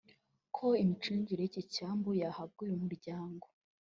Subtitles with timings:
[0.55, 3.45] ko imicungire y’iki cyambu yahabwa uyu muryango